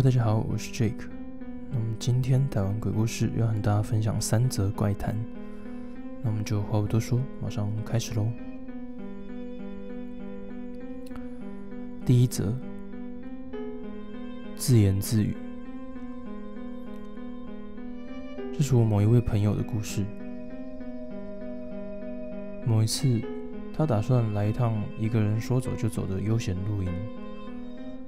[0.00, 1.08] 大家好，我是 Jake。
[1.72, 5.12] 那么今天台湾鬼故事要和大家分享三则怪谈，
[6.22, 8.28] 那我们就话不多说，马上开始喽。
[12.06, 12.54] 第一则，
[14.54, 15.36] 自言自语。
[18.56, 20.04] 这是我某一位朋友的故事。
[22.64, 23.20] 某一次，
[23.76, 26.88] 他打算来一趟一个人说走就走的悠闲露营，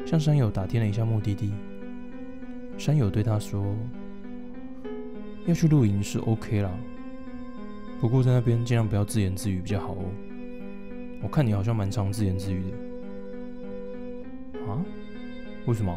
[0.06, 1.52] 向山友打听了一下目的地。
[2.80, 3.76] 山友对他说
[5.44, 6.70] ：“要去露营是 OK 啦，
[8.00, 10.04] 不过在那边尽量不要自言自语比较好哦。
[11.22, 12.76] 我看你好像蛮常自言自语的。”
[14.66, 14.82] 啊？
[15.66, 15.94] 为什么？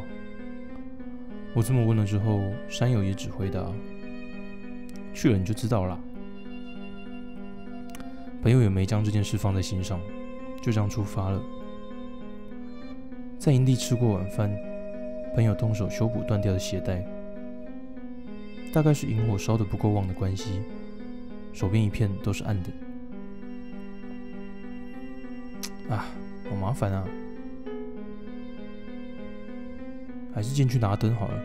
[1.56, 3.66] 我这么问了之后，山友也只回答
[5.16, 5.98] ：“去了你就知道啦。”
[8.44, 10.02] 朋友也没将这件事放在心上，
[10.62, 11.42] 就这样出发了。
[13.40, 14.54] 在营地吃过晚饭，
[15.34, 17.04] 朋友动手修补断掉的鞋带，
[18.72, 20.62] 大概是萤火烧的不够旺的关系，
[21.52, 22.70] 手边一片都是暗的。
[25.90, 26.06] 啊，
[26.50, 27.04] 好麻烦啊！
[30.34, 31.42] 还是进去拿灯好了。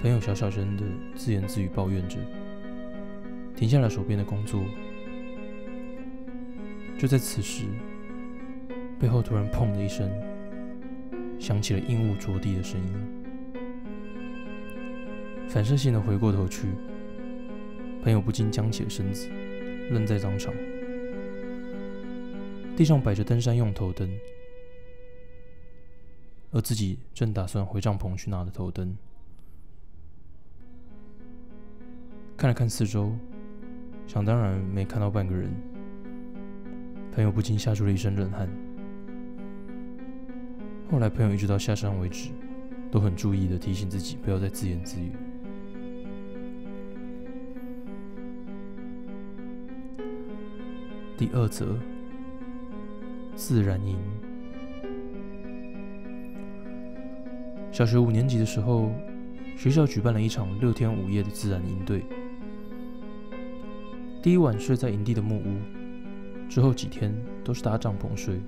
[0.00, 0.82] 朋友小小声的
[1.14, 2.16] 自言自语抱怨着。
[3.54, 4.60] 停下了手边的工作，
[6.98, 7.66] 就在此时，
[8.98, 10.10] 背后突然“砰”的一声，
[11.42, 12.94] 响起了硬物着地的声音。
[15.48, 16.68] 反射性的回过头去，
[18.00, 19.28] 朋友不禁僵起了身子，
[19.90, 20.54] 愣在当场。
[22.76, 24.08] 地上摆着登山用头灯，
[26.52, 28.96] 而自己正打算回帐篷去拿的头灯。
[32.36, 33.12] 看了看四周。
[34.06, 35.50] 想当然没看到半个人，
[37.12, 38.48] 朋友不禁吓出了一身冷汗。
[40.92, 42.28] 后来朋友一直到下山为止，
[42.90, 45.10] 都很注意的提醒自己不要再自言自语。
[51.16, 51.78] 第二则，
[53.34, 53.96] 自然音。
[57.70, 58.92] 小学五年级的时候，
[59.56, 62.04] 学校举办了一场六天五夜的自然营队。
[64.22, 65.56] 第一晚睡在营地的木屋，
[66.50, 68.42] 之后几天都是搭帐篷睡。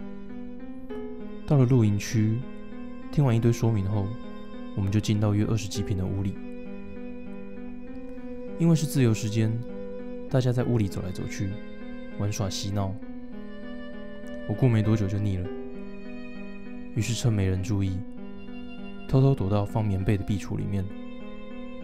[1.46, 2.38] 到了露营区，
[3.12, 4.06] 听完一堆说明后，
[4.74, 6.34] 我们就进到约二十几平的屋里。
[8.58, 9.52] 因为是自由时间，
[10.30, 11.50] 大家在屋里走来走去，
[12.18, 12.94] 玩耍嬉闹。
[14.48, 15.48] 我过没多久就腻了，
[16.94, 17.98] 于是趁没人注意，
[19.08, 20.84] 偷偷躲到放棉被的壁橱里面，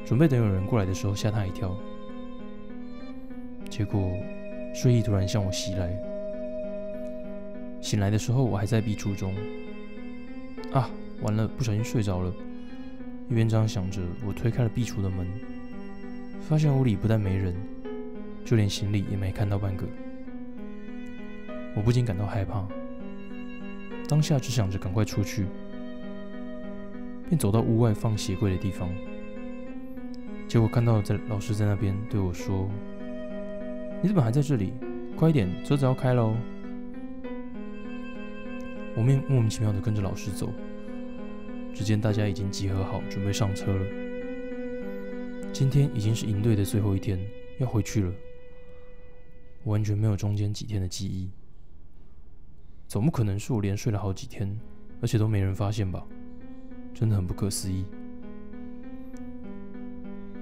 [0.06, 1.76] 准备等有人过来的时候吓他一跳。
[3.68, 4.12] 结果，
[4.74, 6.09] 睡意突然向我袭来。
[7.80, 9.34] 醒来的时候，我还在壁橱中。
[10.72, 10.88] 啊，
[11.22, 12.32] 完了，不小心睡着了。
[13.28, 15.26] 一边这样想着，我推开了壁橱的门，
[16.40, 17.54] 发现屋里不但没人，
[18.44, 19.86] 就连行李也没看到半个。
[21.74, 22.66] 我不禁感到害怕，
[24.08, 25.46] 当下只想着赶快出去，
[27.28, 28.88] 便走到屋外放鞋柜的地方。
[30.48, 32.68] 结果看到在老师在那边对我说。
[34.02, 34.72] 你怎么还在这里？
[35.14, 36.34] 快一点，车子要开喽！
[38.96, 40.52] 我面莫名其妙的跟着老师走，
[41.74, 43.86] 只见大家已经集合好，准备上车了。
[45.52, 47.18] 今天已经是营队的最后一天，
[47.58, 48.12] 要回去了。
[49.62, 51.30] 我完全没有中间几天的记忆，
[52.88, 54.58] 总不可能是我连睡了好几天，
[55.00, 56.06] 而且都没人发现吧？
[56.94, 57.84] 真的很不可思议。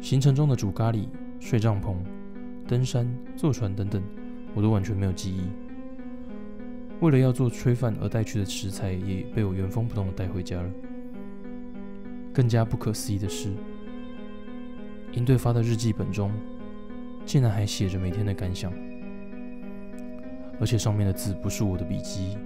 [0.00, 1.08] 行程中的煮咖喱、
[1.40, 1.96] 睡帐篷。
[2.66, 4.02] 登山、坐船等等，
[4.54, 5.48] 我都完全没有记忆。
[7.00, 10.68] 为了要做炊饭而带去的食材，也被我原封不动的带回家了。
[12.32, 13.52] 更加不可思议的是，
[15.12, 16.32] 营队发的日记本中，
[17.24, 18.72] 竟然还写着每天的感想，
[20.60, 22.36] 而且上面的字不是我的笔记，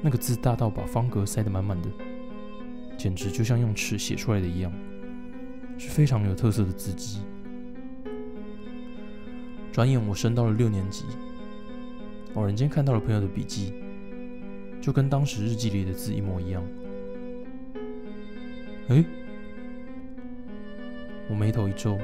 [0.00, 1.88] 那个字大到把方格塞得满满的，
[2.96, 4.72] 简直就像用尺写出来的一样，
[5.76, 7.20] 是非常有特色的字迹。
[9.72, 11.04] 转眼我升到了六年级，
[12.34, 13.72] 偶然间看到了朋友的笔记，
[14.80, 16.62] 就跟当时日记里的字一模一样。
[18.88, 19.04] 哎，
[21.28, 21.98] 我眉头一皱，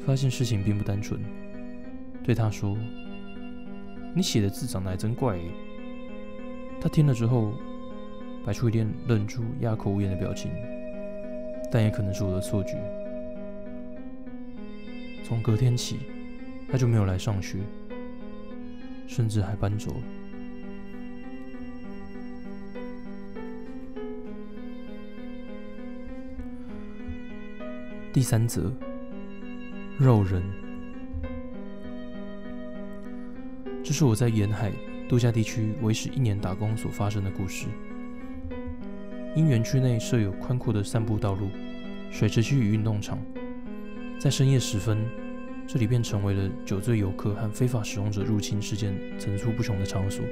[0.00, 1.20] 发现事情并不单纯，
[2.22, 2.76] 对他说
[4.14, 5.38] ：“你写的字长得还真怪。”
[6.80, 7.52] 他听了之后，
[8.44, 10.50] 摆出一点愣住、哑口无言的表情，
[11.70, 12.78] 但也可能是我的错觉。
[15.24, 15.98] 从隔天起。
[16.72, 17.58] 他就没有来上学，
[19.10, 20.00] 甚至还搬走了。
[28.12, 28.72] 第三则，
[29.98, 30.40] 肉人。
[33.82, 34.70] 这是我在沿海
[35.08, 37.66] 度假地区维持一年打工所发生的故事。
[39.34, 41.50] 因园区内设有宽阔的散步道路，
[42.12, 43.18] 水池区与运动场，
[44.20, 45.04] 在深夜时分。
[45.72, 50.24] 这里便成为了酒醉游客和非法使用者入侵事件层出不穷的场所。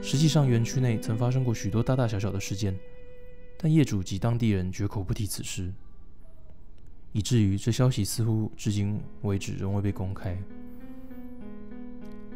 [0.00, 2.72] 实际上，园区内曾发生过许多大大小小的事件，
[3.56, 5.72] 但业主及当地人绝口不提此事。
[7.10, 10.38] 以至于这消息似乎至今为止仍未被公开。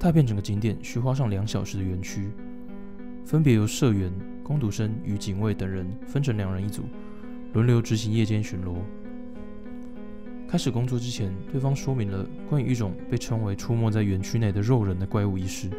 [0.01, 2.29] 踏遍整个景点需花上两小时的园区，
[3.25, 4.13] 分别由社员、
[4.43, 6.83] 工读生与警卫等人分成两人一组，
[7.53, 8.79] 轮流执行夜间巡逻。
[10.53, 15.71] 开始工作之前，对方说明了关于一种被称为出没在园区内的肉人的怪物一事。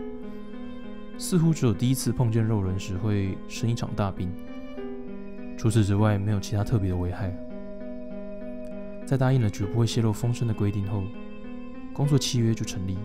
[1.15, 4.31] 似乎只有第一次碰见肉人时会生一场大病，
[5.55, 7.31] 除此之外没有其他特别的危害。
[9.05, 11.03] 在答应了绝不会泄露风声的规定后，
[11.93, 12.97] 工作契约就成立。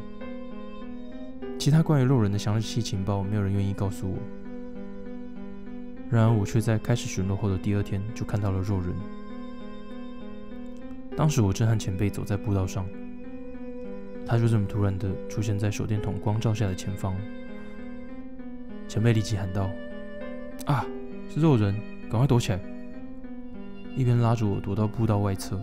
[1.59, 4.17] 其他关于肉人的详细情报，没有人愿意告诉我。
[6.09, 8.95] 然而，我却在开始巡逻后的第二天就看到了肉人。
[11.19, 12.87] 当时我正和前辈走在步道上，
[14.25, 17.13] 他就这么突然的出现在手电筒光照下的前方。
[18.87, 19.69] 前辈立即喊道
[20.67, 20.87] ：“啊，
[21.29, 21.75] 是肉人，
[22.09, 22.61] 赶快躲起来！”
[23.97, 25.61] 一边拉着我躲到步道外侧。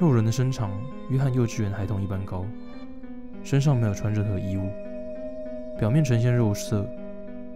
[0.00, 0.72] 肉人的身长
[1.08, 2.44] 约和幼稚园孩童一般高，
[3.44, 4.68] 身上没有穿任何衣物，
[5.78, 6.84] 表面呈现肉色，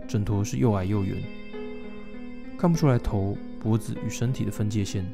[0.07, 1.21] 整坨是又矮又圆，
[2.57, 5.05] 看不出来头、脖子与身体的分界线，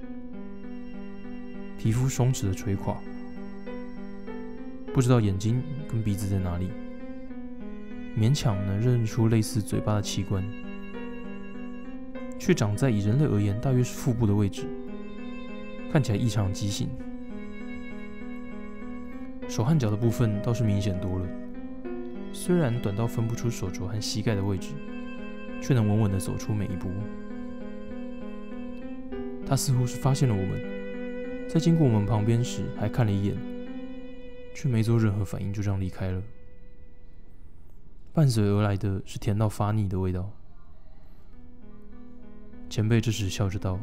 [1.80, 2.94] 皮肤松弛的垂垮，
[4.92, 6.68] 不知道眼睛跟鼻子在哪里，
[8.14, 10.44] 勉强能认出类似嘴巴的器官，
[12.38, 14.66] 却长在以人类而言大约是腹部的位置，
[15.90, 16.86] 看起来异常畸形。
[19.48, 21.26] 手和脚的部分倒是明显多了，
[22.30, 24.74] 虽然短到分不出手肘和膝盖的位置，
[25.62, 26.90] 却能稳稳地走出每一步。
[29.46, 30.60] 他似乎是发现了我们，
[31.52, 33.36] 在经过我们旁边时还看了一眼，
[34.54, 36.22] 却没做任何反应，就这样离开了。
[38.12, 40.30] 伴随而来的是甜到发腻的味道。
[42.68, 43.80] 前辈这时笑着道：“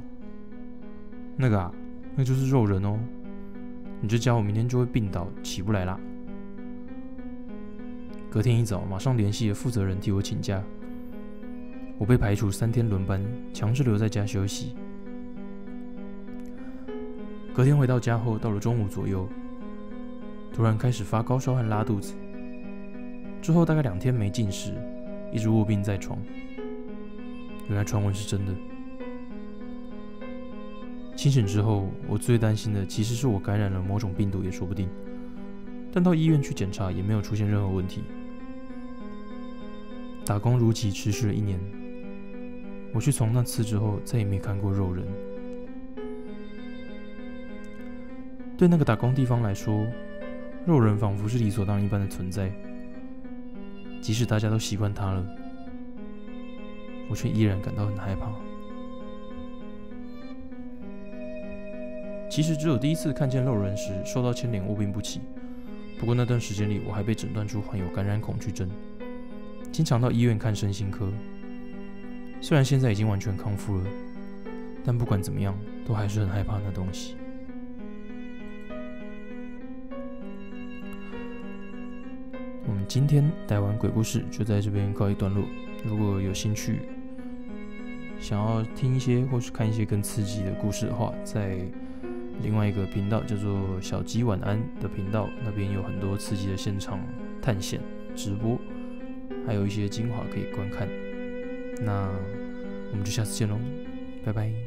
[1.35, 1.69] 那个啊，
[2.15, 2.97] 那就是肉人哦。”
[3.99, 5.99] 你这家伙明天就会病倒，起不来啦。
[8.29, 10.63] 隔天一早，马上联系了负责人替我请假。
[11.97, 13.21] 我被排除三天轮班，
[13.53, 14.73] 强制留在家休息。
[17.57, 19.27] 隔天回到家后，到了中午左右，
[20.53, 22.13] 突然开始发高烧和拉肚子。
[23.41, 24.75] 之后大概两天没进食，
[25.33, 26.19] 一直卧病在床。
[27.67, 28.53] 原来传闻是真的。
[31.15, 34.87] 清醒之后，我最担心的其实是我感染了某种病毒也说不定。
[35.91, 38.03] 但到医院去检查，也没有出现任何问题。
[40.23, 41.59] 打工如期持续了一年。
[42.93, 45.03] 我却从那次之后，再也没看过肉人。
[48.57, 49.85] 对那个打工地方来说，
[50.65, 52.51] 肉人仿佛是理所当然一般的存在。
[54.01, 55.25] 即使大家都习惯他了，
[57.07, 58.31] 我却依然感到很害怕。
[62.29, 65.21] 其实只有第一次看见肉人时受到牵连卧病不起，
[65.99, 68.67] 不过那段时间里我还被诊断出患有感染恐惧症，
[69.71, 71.11] 经常到医院看身心科。
[72.41, 73.85] 虽然现在已经完全康复了，
[74.83, 77.15] 但不管怎么样，都还是很害怕那东西。
[82.87, 85.43] 今天带完鬼故事就在这边告一段落。
[85.85, 86.79] 如果有兴趣
[88.19, 91.57] 想要听一些或是看一些更刺激的故事的话，在
[92.41, 96.99] 另外一个频道叫做“小鸡晚安”的频道，那边有很多刺激的现场
[97.41, 97.79] 探险
[98.15, 98.57] 直播，
[99.45, 100.87] 还有一些精华可以观看。
[101.83, 102.09] 那
[102.91, 103.59] 我们就下次见喽，
[104.23, 104.66] 拜拜。